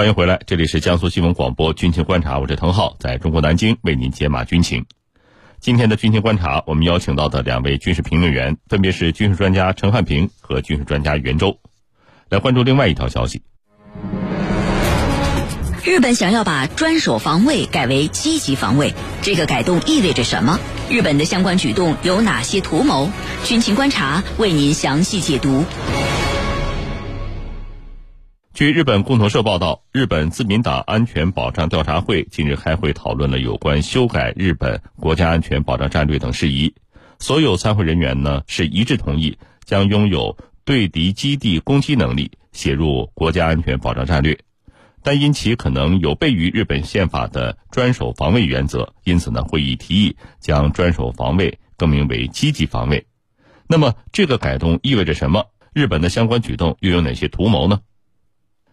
[0.00, 4.86] 欢迎回来，这里是江苏新闻广播军情观察，我是滕浩，在中国南京为您解码军情。
[5.60, 11.58] 今天的军情观察，我们邀请到的两位军事评论员分别是军事专家陈汉平和军事专家袁周。
[12.30, 13.42] 来关注另外一条消息：
[15.84, 20.58] 日本想要把专守防卫改为积极防卫，这个改动意味着什么？
[20.88, 23.10] 日本的相关举动有哪些图谋？
[23.44, 25.62] 军情观察为您详细解读。
[28.52, 36.74] 据日本共同社报道，日本自民党安全保障调查会近日开会讨论了有关修改日本国家安全保障战略等事宜。
[37.20, 44.38] 所有参会人员呢是一致同意将拥有对敌基地攻击能力写入国家安全保障战略，
[45.02, 53.06] 但因其可能有悖于日本宪法的专守防卫原则，因此呢会议提议将专守防卫更名为积极防卫。
[53.68, 55.46] 那么这个改动意味着什么？
[55.72, 57.80] 日本的相关举动又有哪些图谋呢？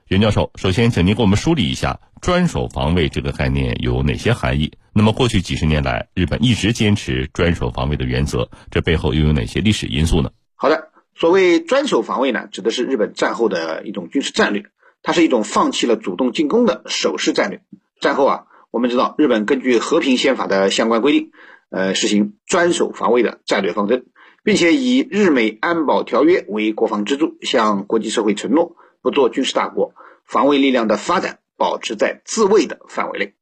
[0.10, 4.72] 袁教授，首先，请您给我们梳理一下“专守防卫”这个概念有哪些含义？
[4.94, 10.32] 那么，过去几十年来，日本一直坚持专守防卫的原则，这背后又有哪些历史因素呢？
[10.56, 14.64] 好的，所谓专守防卫呢，指的是日本战后的一种军事战略，
[15.04, 17.62] 它是一种放弃了主动进攻的守势战略。
[18.00, 21.32] 战后啊，我们知道，日本根据和平宪法的相关规定，
[21.70, 24.06] 呃，实行专守防卫的战略方针，
[24.46, 28.78] 并且以日美安保条约为国防支柱，向国际社会承诺。
[29.08, 29.94] 不做军事大国，
[30.26, 33.36] 防卫力量的发展保持在自卫的范围内。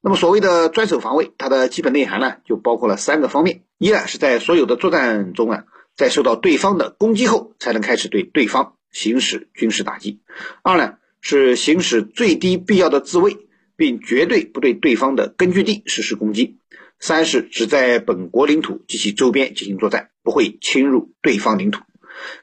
[0.00, 10.20] 那么，所谓的专守防卫，它的基本内涵呢，就包括了三个方面：一呢，是在所有的作战中啊，在受到对方的攻击后，才能开始对对方行使军事打击；
[10.62, 13.36] 二呢，是行使最低必要的自卫，
[13.76, 16.56] 并绝对不对对方的根据地实施攻击；
[16.98, 21.82] 三是只在本国领土及其周边进行作战，不会侵入对方领土。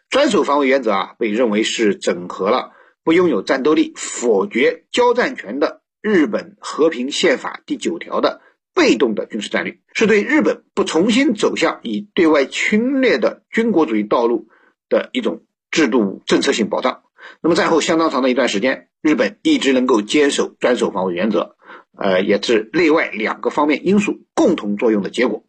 [0.09, 8.41] 专守防卫原则啊，被认为是整合了不拥有战斗力、否决交战权的日本和平宪法第九条的
[8.73, 14.47] 被动的军事战略，是对日本不重新走向以对外侵略的军国主义道路
[14.89, 17.03] 的一种制度政策性保障。
[17.41, 21.57] 那么战后相当长的一段时间，日本一直能够坚守专守防卫原则，
[21.97, 25.45] 呃，也是内外两个方面因素共同作用的结果。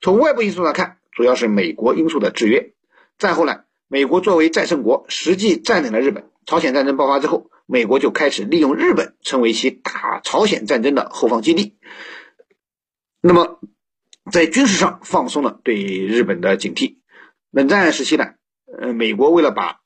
[0.00, 2.72] 从外部因素上看，主要是美国因素的制约。
[3.16, 3.60] 战后呢？
[3.88, 6.30] 美国作为战胜国，实际占领了日本。
[6.46, 11.78] 朝鲜战争爆发之后，美国就开始利用日本成为其打朝鲜战争的后方基地。
[13.20, 13.60] 那么，
[14.30, 16.98] 在军事上放松了对日本的警惕。
[17.50, 18.24] 冷战时期呢，
[18.66, 19.80] 呃，美国为了把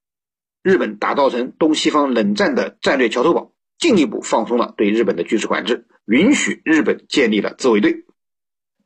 [0.62, 8.04] 日本打造成东西方冷战的战略桥头堡，进一步放松了对日本的军事管制，允许日本建立了自卫队。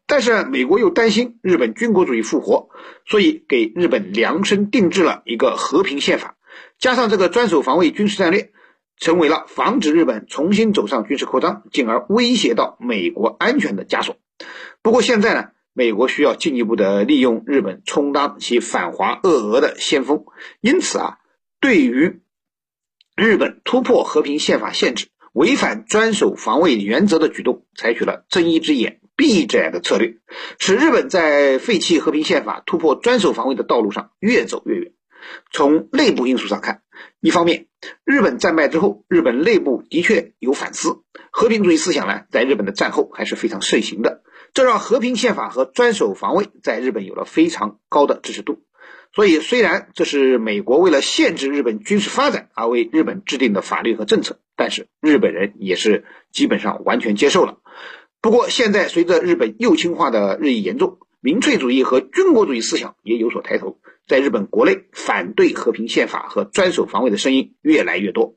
[0.06, 2.68] 但是美国又担心日本军国主义复活，
[3.06, 6.36] 所以给日本量身定制了一个和平宪法，
[6.78, 8.52] 加上这个专守防卫军事战略，
[8.98, 14.16] 成为了防止日本重新走上军事扩张，进而威胁到美国安全的枷锁。
[14.82, 20.24] 不过现在呢，美国需要进一步的利用日本充当其反华恶俄的先锋，
[20.60, 21.19] 因此啊，
[21.60, 22.20] 对于
[23.16, 29.00] 日本突破和平宪法限制、违反专守防卫原则的举动，采取了睁一只眼。
[29.17, 30.17] 避着眼的策略，
[30.59, 34.93] 使日本在废弃和平宪法、突破专守防卫的道路上越走越远。
[35.53, 36.83] 从内部因素上看，
[37.21, 37.67] 一方面，
[38.05, 48.62] 日本战败之后，日本内部的确有反思，和平主义思想呢，在日本的战后还是非常盛行的，这让和平宪法和专守防卫在日本有了非常高的支持度。
[49.15, 57.59] 所以，虽然这是美国为了限制日本军事发展而为日本制定的法律和政策，但是日本人也是基本上完全接受了。
[58.22, 68.37] 不过，现在随着日本右倾化的日益严重，民粹主义和军国主义思想也有所抬头，在日本国内反对和平宪法和专守防卫的声音越来越多。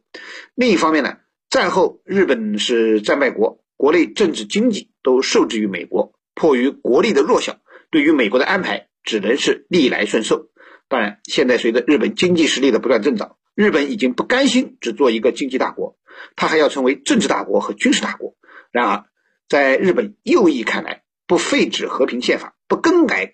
[0.55, 1.17] 另一方面呢，
[1.51, 7.59] 战后日本是战败国，国内政治经济都受制于美国，迫于国力的弱小，
[7.91, 10.49] 对于美国的安排只能是逆来顺受。
[10.87, 15.95] 当然，现在随着日本经济实力的不断增长，日本已经不甘心只做一个经济大国，
[16.35, 18.35] 它还要成为政治大国和军事大国。
[18.71, 19.05] 然而，
[19.47, 23.33] 在日本右翼看来，不废止和平宪法，不更改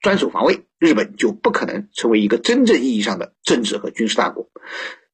[0.00, 4.50] 专守防卫，日本就不可能成为一个真正意义上的政治和军事大国。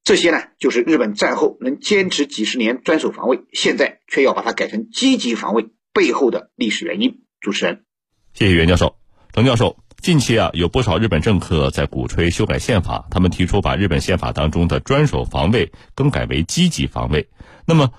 [0.03, 7.21] 这些呢，就是日本战后能坚持几十年专守防卫，现在却要把它改成积极防卫背后的历史原因。
[7.41, 7.85] 主持人，
[8.33, 8.97] 谢谢袁教授。
[9.33, 17.29] 程教授，近期啊，有不少日本政客在鼓吹修改宪法，他们提出把日本宪法当中的专守防卫更改为积极防卫。
[17.67, 17.93] 那么，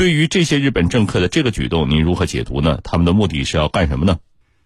[0.00, 2.80] 对于这些日本政客的这个举动，您如何解读呢？
[2.82, 4.18] 他们的目的是要干什么呢？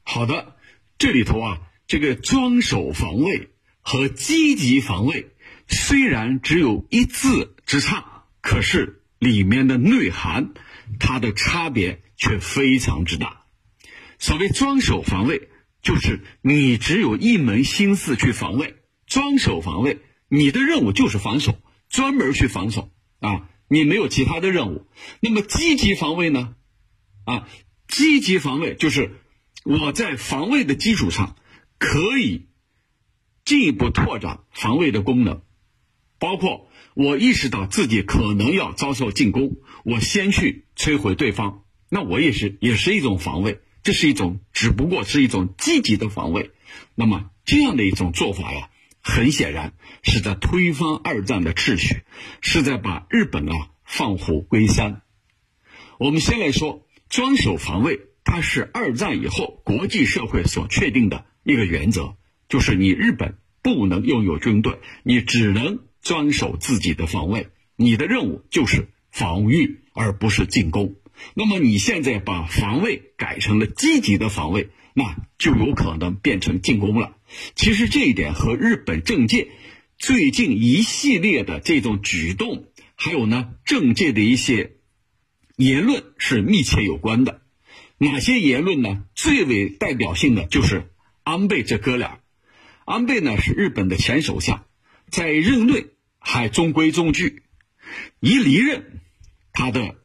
[0.04, 0.54] 好的，
[0.96, 3.50] 这里头啊，这个装守防卫
[3.80, 5.32] 和积极防卫
[5.66, 10.52] 虽然只有一字之差，可是里面的内涵，
[11.00, 13.42] 它的差别却非常之大。
[14.20, 15.48] 所谓装守防卫，
[15.82, 18.76] 就是你只有一门心思去防卫，
[19.08, 19.98] 装守防卫，
[20.28, 21.58] 你的任务就是防守，
[21.88, 24.86] 专门去防守啊，你没有其他的任务。
[25.20, 26.54] 那么积极防卫呢？
[27.24, 27.48] 啊，
[27.88, 29.16] 积极防卫就是
[29.64, 31.36] 我在防卫的基础上，
[31.78, 32.48] 可以
[33.44, 35.42] 进一步拓展防卫的功能，
[36.18, 46.50] 包括我意识到自己可能要遭受进攻，我先去摧毁对方，那我也是也是一种防卫，这是一种只不过是一种积极的防卫。
[46.94, 48.70] 那么这样的一种做法呀，
[49.04, 52.02] 很显然是在推翻二战的秩序，
[52.40, 53.54] 是在把日本啊
[53.84, 55.02] 放虎归山。
[56.00, 56.80] 我们先来说。
[57.10, 62.16] 专守防卫，它是二战以后国际社会所确定的一个原则，
[62.48, 70.96] 就是你日本不能拥有军队，你只能专守自己的防卫，你的任务就是防御，而不是进攻。
[71.34, 77.16] 那么你现在把防卫改成了积极的防卫，那就有可能变成进攻了。
[77.54, 79.48] 其实这一点和日本政界
[79.98, 84.76] 最近一系列的这种举动，还有呢政界的一些。
[85.56, 87.42] 言论是密切有关的，
[87.98, 89.04] 哪些言论呢？
[89.14, 90.90] 最为代表性的就是
[91.22, 92.18] 安倍这哥俩。
[92.84, 94.64] 安倍呢是日本的前首相，
[95.10, 95.86] 在任内
[96.18, 97.44] 还中规中矩，
[98.18, 99.00] 一离任，
[99.52, 99.96] 他的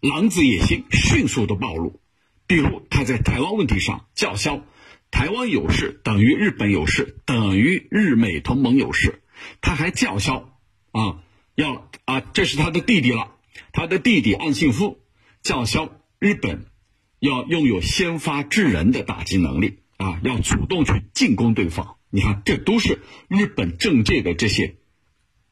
[0.00, 2.00] 狼子野心迅速的暴露。
[2.46, 4.64] 比如他在台湾问题上叫嚣
[5.10, 9.22] “台湾有事等于日本有事等于日美同盟有事”，
[9.60, 10.58] 他还叫嚣
[10.92, 11.22] 啊，
[11.54, 13.32] 要啊，这是他的弟弟了。
[13.72, 15.00] 他的弟弟岸信夫
[15.42, 16.66] 叫嚣日本
[17.18, 21.96] 要拥有先发制人的打击能力啊，要主动去进攻对方。
[22.10, 24.76] 你看，这都是日本政界的这些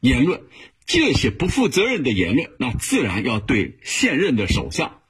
[0.00, 0.42] 言论，
[0.86, 5.00] 这些不负责任的言论，那自然要对现任的首相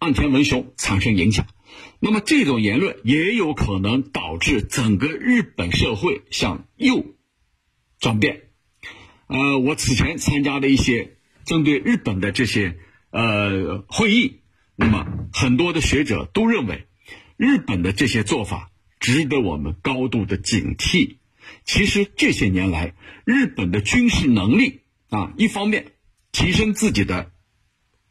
[0.00, 1.46] 岸田文雄产生影响。
[2.00, 7.14] 那么，这种言论也有可能导致整个日本社会向右
[8.00, 8.48] 转变。
[9.28, 11.16] 呃，我此前参加的一些。
[11.46, 12.76] 针对日本的这些
[13.10, 14.40] 呃会议，
[14.76, 16.86] 那么很多的学者都认为，
[17.36, 18.70] 日本的这些做法
[19.00, 21.16] 值得我们高度的警惕。
[21.64, 22.94] 其实这些年来，
[23.24, 25.92] 日本的军事能力啊，一方面
[26.30, 27.32] 提升自己的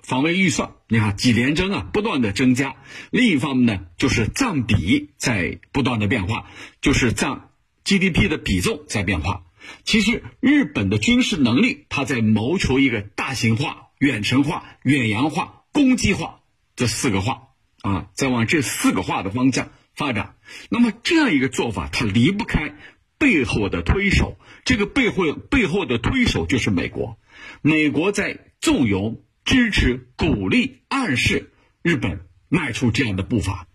[0.10, 2.78] 防卫预算，你看几连征啊，不断的增加；
[3.12, 6.50] 另一方面呢，就是占比在不断的变化，
[6.82, 7.52] 就是占
[7.86, 9.44] GDP 的比重在变化。
[9.84, 16.40] 其实，日本的军事能力，它在谋求一个大型化、远程化、远洋化、攻击化
[16.76, 17.50] 这四个化
[17.84, 20.38] 啊，在往这四个化的方向发展。
[20.70, 22.74] 那么，这样一个做法，它离不开
[23.20, 24.40] 背后的推手。
[24.66, 27.20] 这个背后背后的推手就是美国。
[27.62, 31.52] 美国在纵容、支持、鼓励、暗示
[31.82, 33.68] 日本迈出这样的步伐，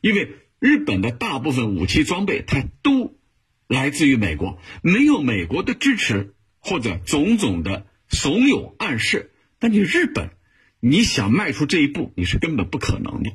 [0.00, 3.18] 因为日本的大部分武器装备，它都。
[3.68, 9.30] 来自于美国，没有美国的支持或者种种的怂恿暗示，
[9.60, 10.30] 那你日本，
[10.80, 13.30] 你想迈出这一步，你是根本不可能的。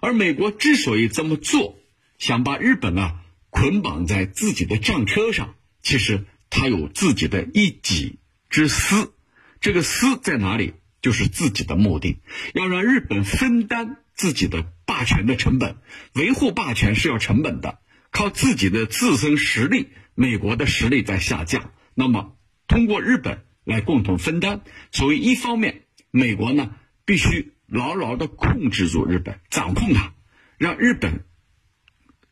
[0.00, 1.78] 而美国之所以这么做，
[2.18, 8.18] 想把日本啊捆绑在自己的战车上，其实他有自己的一己
[8.50, 9.14] 之私。
[9.60, 10.74] 这个私在哪里？
[11.02, 12.20] 就是自己的目的，
[12.54, 15.76] 要让日本分担自己的霸权的成本。
[16.14, 17.78] 维护霸权是要成本的。
[18.10, 21.72] 靠自己的自身实力，美国的实力在下降。
[21.94, 24.62] 那么，通过日本来共同分担。
[24.92, 26.74] 所以，一方面，美国呢
[27.04, 30.14] 必须牢牢的控制住日本，掌控它，
[30.56, 31.26] 让日本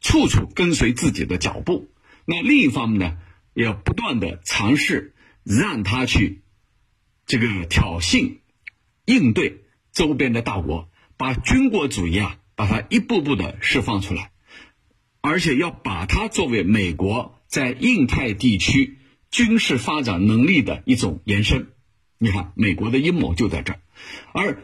[0.01, 1.93] 处处跟随自己的脚步。
[2.25, 3.19] 那另一方面呢，
[3.53, 6.43] 要不断的尝试让他去
[7.27, 8.39] 这个挑衅、
[9.07, 14.31] 应对周边的大国，把军国主义啊，把它一步步的释放出来。
[15.23, 18.99] 而且要把它作为美国在印太地区
[19.31, 21.69] 军事发展能力的一种延伸，
[22.19, 23.81] 你看，美国的阴谋就在这儿。
[24.33, 24.63] 而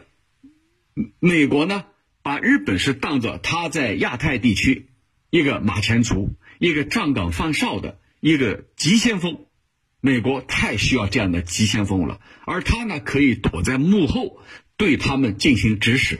[1.19, 1.85] 美国呢，
[2.21, 4.89] 把日本是当做他在亚太地区
[5.29, 9.45] 一个马前卒、一个站岗放哨的一个急先锋。
[10.05, 14.39] 美国太需要这样的急先锋了，而他呢，可以躲在幕后
[14.77, 16.19] 对他们进行指使。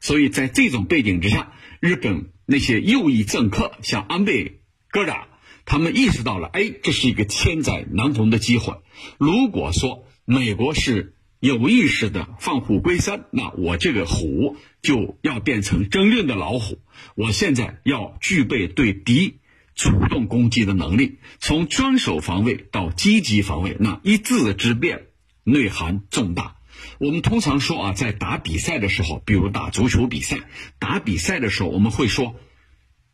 [0.00, 2.30] 所以在这种背景之下，日本。
[2.48, 5.26] 那些右翼政客，像安倍哥俩，
[5.64, 8.74] 他们意识到了，哎，这是一个千载难逢的机会。
[9.18, 16.78] 如果说美国是有意识的放虎归山，那我这个虎就要变成真正的老虎。
[17.16, 19.40] 我现在要具备对敌
[19.76, 25.08] 主动攻击的能力，从专守防卫到积极防卫，那一字之变，
[25.44, 26.56] 内涵重大。
[26.98, 30.40] 我们通常说啊，在打比赛的时候，比如打足球比赛，
[30.78, 32.36] 打比赛的时候，我们会说，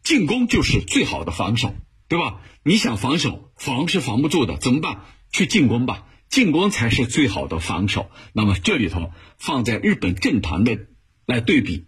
[0.04, 1.74] 进攻就是最好的防守，
[2.06, 2.40] 对吧？
[2.62, 5.00] 你想防守，防是防不住的，怎么办？
[5.32, 8.10] 去进攻吧，进攻才是最好的防守。
[8.32, 10.78] 那么这里头放在日本政坛的
[11.26, 11.86] 来对比，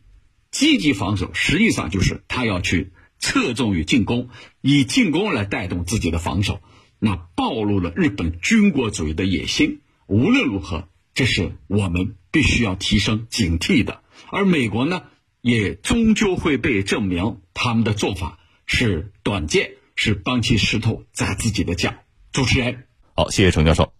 [0.50, 2.93] 积极防守实际上就是他要去
[3.24, 4.28] 侧重于进攻，
[4.60, 6.60] 以进攻来带动自己的防守，
[6.98, 9.80] 那暴露了日本军国主义的野心。
[10.06, 10.88] 无论如何。
[11.16, 14.00] 这是我们必须要提升警惕的，
[14.32, 15.02] 而美国呢，
[15.42, 21.94] 也终究会被证明他们的做法是短见，是搬起石头砸自己的脚。
[22.32, 23.92] 主持人，好，谢谢程教授。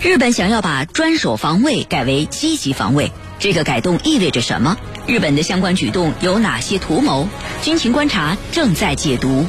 [0.00, 3.10] 日本想要把专守防卫改为积极防卫，
[3.40, 4.76] 这个改动意味着什么？
[5.08, 7.26] 日本的相关举动有哪些图谋？
[7.62, 9.46] 军情观察正在解读。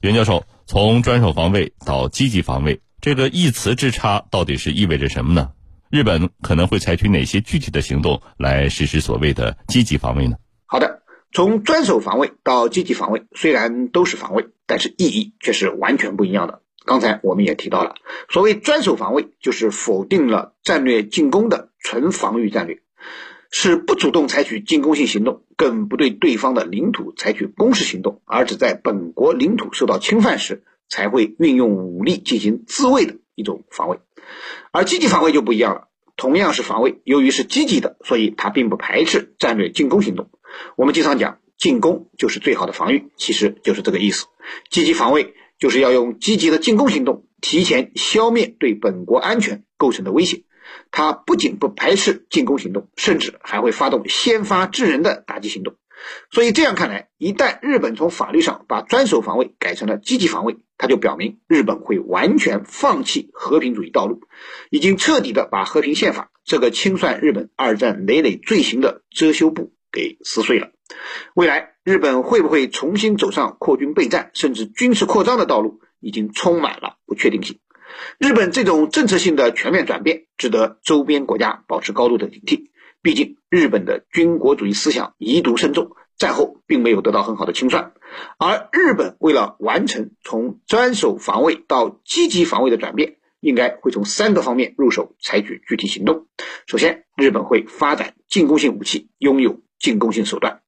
[0.00, 2.80] 袁教授，从专守防卫到积极防卫。
[3.00, 5.50] 这个一词之差到底是意味着什么呢？
[5.88, 10.34] 日本可能会采取哪些具体的行动来实施所谓的积极防卫呢？
[10.66, 16.60] 好的，从专守防卫到积极防卫，虽然都是防卫，但是意义却是完全不一样的。
[16.84, 17.94] 刚才我们也提到了，
[18.28, 22.80] 所谓专守防卫，就是否定了战略进攻的纯防御战略，
[23.50, 30.62] 是不主动采取进攻性行动，更不对对方的领土采取攻势行动，而只在本国领土受到侵犯时。
[30.92, 34.00] 才会运用武力进行自卫的一种防卫，
[34.72, 35.86] 而积极防卫就不一样了。
[36.16, 40.30] 同样是防卫，由于是积极的，所以它并不排斥战略进攻行动。
[40.74, 44.26] 我们经常讲进攻就是最好的防御，其实就是这个意思。
[44.68, 50.42] 积极防卫就是要用积极的进攻行动，提前消灭对本国安全构成的威胁。
[50.90, 55.76] 他不仅不排斥进攻行动，甚至还会发动先发制人的打击行动。
[56.30, 64.22] 所以这样看来，一旦日本从法律上把专守防卫改成了积极防卫，它就表明日本会完全放弃和平主义道路，
[64.70, 70.70] 已经彻底的把和平宪法这个清算日本二战累累罪行的遮羞布给撕碎了。
[71.34, 77.58] 未来日本会不会重新走上扩军备战甚至军事扩张的道路，已经充满了不确定性。
[78.16, 82.66] 日本这种政策性的全面转变，值得周边国家保持高度的警惕。
[83.02, 87.92] 毕竟，日本的军国主义思想遗毒深重，战后并没有得到很好的清算。
[88.38, 96.28] 而日本为了完成从专守防卫到积极防卫的转变，应该会从三个方面入手，采取具体行动。
[96.68, 100.60] 首先，日本会发展进攻性武器，拥有进攻性手段。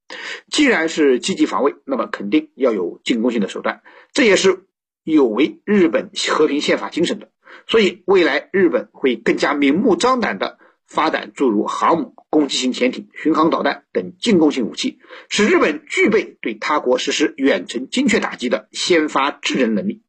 [0.51, 4.65] 既然是积极防卫，那么肯定要有进攻性的手段，这也是
[5.05, 7.29] 有违日本和平宪法精神的。
[7.67, 10.57] 所以，未来日本会更加明目张胆的。
[10.85, 20.03] 发展诸如航母、攻击型潜艇、巡航导弹等进攻性武器，使日本具备对他国实施远程精确打击的先发制人能力。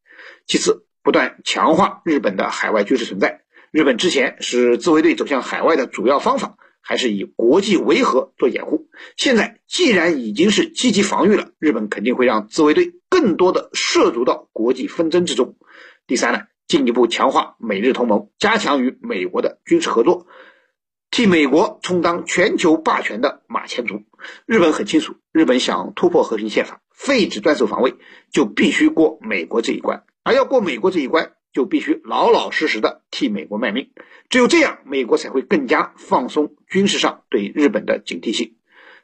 [0.46, 3.44] 其次，不断强化日本的海外军事存在。
[3.70, 8.88] 日本之前是自卫队走向海外的主要方法，还是以国际维和做掩护。
[9.16, 15.56] 现在既然已经是积极防御了，日本肯定会让自卫队更多的涉足到国际纷争之中。
[16.06, 20.26] 第三呢，进一步强化美日同盟，加强与美国的军事合作。
[21.10, 24.02] 替美国充当全球霸权的马前卒，
[24.46, 27.94] 日本很清楚，日本想突破和平宪法，废止专守防卫，
[28.32, 33.88] 就必须过美国这一关，而要过美国这一关，就必须老老实实的替美国卖命，
[34.28, 38.56] 只有这样，美国才会更加放松军事上对日本的警惕性。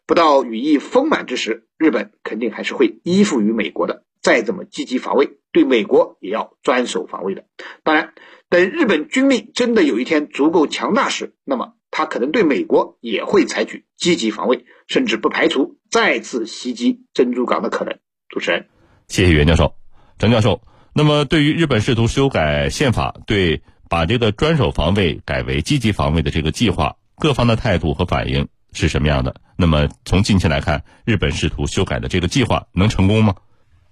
[0.04, 7.46] 不到羽翼丰满之时，日本肯定还是会依附于美国的，再怎么积极防卫，对美国也要专守防卫的。
[7.84, 8.12] 当然，
[8.50, 11.72] 等日本军力真的有一天足够强大时，那么。
[11.92, 17.98] 他可能对美国也会采取积极防卫，甚至不排除再次袭击珍珠港的可能。
[18.28, 18.68] 主持人，
[19.08, 19.74] 谢谢袁教授、
[20.16, 20.60] 张教授。
[20.92, 29.40] 那么，对于日本试图修改宪法，对把这个专守防卫改为积极防卫的这个计划，各方的态度和反应是什么样的？
[29.56, 33.36] 那么，从近期来看，日本试图修改的这个计划能成功吗？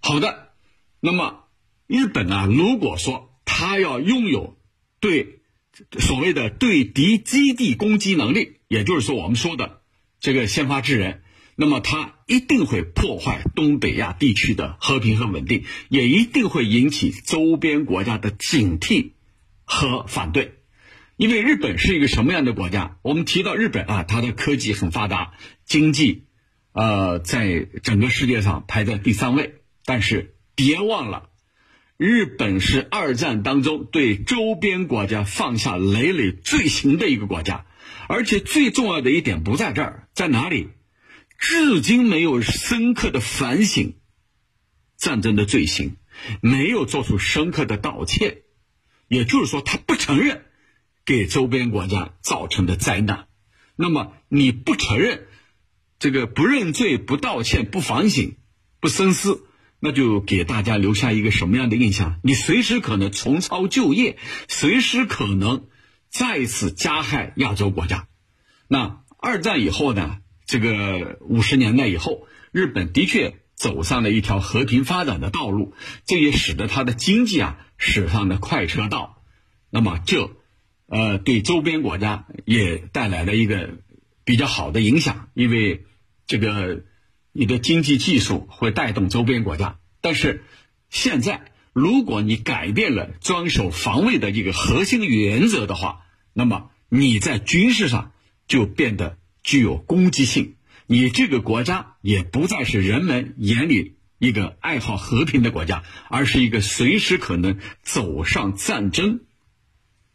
[0.01, 0.49] 好的，
[1.01, 1.45] 那么
[1.87, 2.47] 日本呢？
[2.51, 4.57] 如果说他要拥有
[5.01, 5.37] 对。
[6.01, 9.79] 所谓的对敌基地攻击能力，也就是说我们说的
[10.19, 11.23] 这个先发制人，
[11.61, 19.15] 那么它一定会破坏东北亚地区的和平和稳定，也一定会引起周边国家的警惕
[19.65, 20.61] 和反对。
[21.17, 22.99] 因为日本是一个什么样的国家？
[23.03, 25.33] 我们提到日本啊，它的科技很发达，
[25.65, 26.27] 经济
[26.71, 31.25] 呃在整个世界上排在第三位，但是别忘了。
[31.97, 37.67] 日本是二战当中对周边国家放下累累罪行的一个国家，
[38.07, 40.69] 而且最重要的一点不在这儿，在哪里？
[41.39, 43.95] 至今没有深刻的反省
[44.97, 45.97] 战争的罪行，
[46.43, 48.39] 没有做出深刻的道歉，
[49.07, 50.45] 也就是说，他不承认
[51.07, 53.29] 给周边国家造成的灾难。
[53.77, 55.29] 那么你不承认，
[56.01, 58.35] 这个不认罪、不道歉、不反省、
[58.81, 59.47] 不深思，
[59.79, 62.19] 那就给大家留下一个什么样的印象？
[62.25, 64.19] 你随时可能重操旧业，
[64.49, 65.69] 随时可能
[66.11, 68.09] 再次加害亚洲国家。
[68.67, 70.19] 那二战以后呢？
[70.49, 75.75] 这个五十年代以后，日本的确走上了一条和平发展的道路，
[76.07, 79.23] 这也使得它的经济啊驶上了快车道。
[79.69, 80.31] 那么这，
[80.87, 83.75] 呃，对周边国家也带来了一个
[84.25, 85.85] 比较好的影响，因为
[86.27, 86.83] 这个
[87.33, 89.77] 你的经济技术会带动周边国家。
[90.01, 90.45] 但是
[90.89, 98.13] 现在，如果你改变了专守防卫的一个核心原则的话，那么你在军事上
[98.47, 99.18] 就变得。
[99.49, 109.21] 具有攻击性，你这个国家也不再是人们眼里一个爱好和平的国家，而是一个随时可能走上战争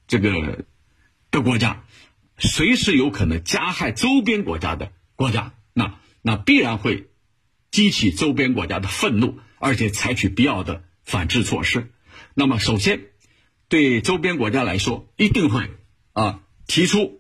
[0.06, 0.66] 这个
[1.32, 1.84] 的国家，
[2.38, 5.56] 随时有可能加害周边国家的国家。
[5.74, 7.08] 那那必然会
[7.72, 11.92] 激起周边国家的愤怒，而且采取必要的反制措施。
[12.36, 13.06] 那么，首先
[13.68, 15.72] 对周边国家来说，一定会
[16.12, 17.20] 啊提出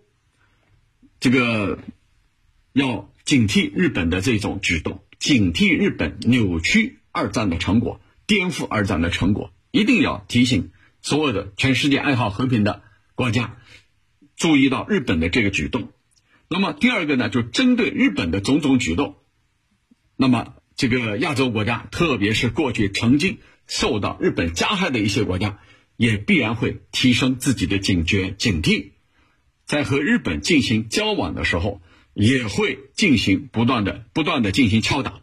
[1.20, 1.79] 这个。
[2.74, 12.82] 要警惕日本的这种举动，警惕日本扭曲二战的成果，颠覆二战的成果，一定要提醒所有的全世界爱好和平的
[13.13, 13.58] 国家
[14.36, 15.92] 注意到日本的这个举动。
[16.50, 19.18] 那么第二个呢，就针对日本的种种举动，
[20.18, 23.38] 那么这个亚洲国家，特别是过去曾经
[23.68, 25.60] 受到日本加害的一些国家，
[25.96, 28.94] 也必然会提升自己的警觉、警惕，
[29.63, 31.80] 在和日本进行交往的时候。
[32.13, 35.22] 也会进行不断的、不断的进行敲打，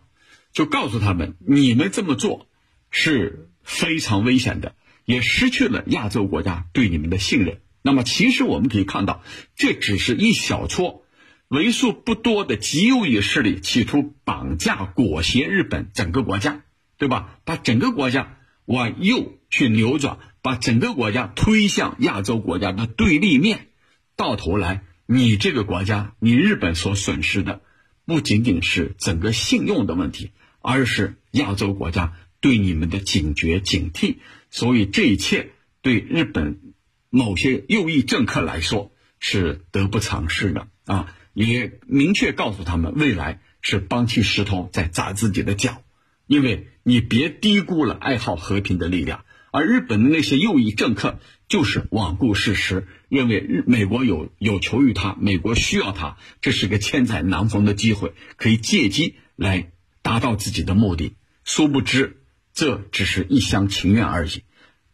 [0.52, 2.48] 就告诉他们，你们这么做
[2.90, 7.60] 是非常危险的，也失去了亚洲国家对你们的信任。
[7.82, 9.22] 那么，其实我们可以看到，
[9.54, 11.04] 这只是一小撮、
[11.48, 16.62] 为数不多的极右翼势力企图绑架、裹挟日本整个国家，
[16.98, 17.38] 对吧？
[17.44, 23.68] 把整个国家往右去扭转，把整个国家推向亚洲国家的对立面，
[24.16, 24.84] 到头来。
[25.12, 27.62] 你这个国家，你日本所损失的，
[28.06, 34.18] 不仅仅是整个信用的问题，而是亚洲国家对你们的警觉警惕。
[34.50, 35.50] 所以这一切
[35.82, 36.60] 对日本
[37.08, 41.12] 某些右翼政客来说是得不偿失的啊！
[41.34, 45.82] 也明确告诉他们，未来是搬起石头在砸自己的脚，
[46.28, 49.24] 因为你别低估了爱好和平的力量。
[49.50, 51.18] 而日本的那些右翼政客
[51.50, 61.16] 就是罔顾事实，认为日美国有有求于他，美国需要他，这是个千载难逢的机会，可以借机来达到自己的目的。
[61.42, 62.22] 殊不知，
[62.54, 64.44] 这只是一厢情愿而已。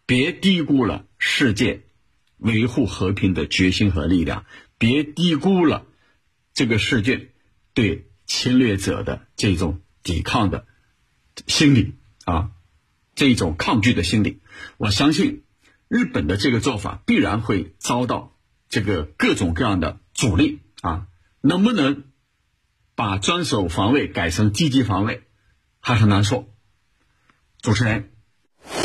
[0.07, 1.83] 别低估了世界
[2.39, 4.47] 维护和平的决心和力量，
[4.79, 5.85] 别低估了
[6.55, 7.33] 这个世界
[7.75, 10.67] 对侵略者的这种抵抗的
[11.47, 12.53] 心理啊。
[13.15, 14.41] 这种抗拒的心理，
[14.79, 15.43] 我相信
[15.89, 18.37] 日本的这个做法必然会遭到
[18.69, 21.07] 这个各种各样的阻力啊！
[21.41, 22.05] 能不能
[22.95, 25.23] 把专守防卫改成积极防卫，
[25.81, 26.49] 还很难说。
[27.61, 28.16] 主持人。